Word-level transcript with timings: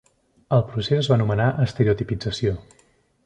El 0.55 0.63
procés 0.69 0.95
es 1.03 1.09
va 1.11 1.17
anomenar 1.19 1.49
"estereotipització". 1.67 2.57